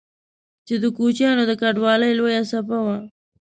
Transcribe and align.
چې 0.67 0.75
د 0.83 0.85
کوچيانو 0.97 1.43
د 1.47 1.51
کډوالۍ 1.61 2.11
لويه 2.19 2.41
څپه 2.49 2.77
وه 2.85 2.97